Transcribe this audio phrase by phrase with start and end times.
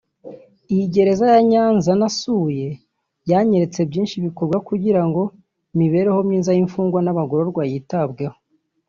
[0.73, 2.67] «Iyi gereza ya Nyanza nasuye
[3.31, 5.21] yanyeretse byinshi bikorwa kugira ngo
[5.73, 8.35] imibereho myiza y’imfungwa n’abagororwa yitabweho»